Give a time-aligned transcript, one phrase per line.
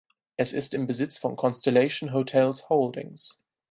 [0.35, 3.37] Es ist im Besitz von Constellation Hotels Holdings.